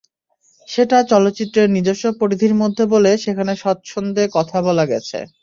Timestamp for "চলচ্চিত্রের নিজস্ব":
1.11-2.05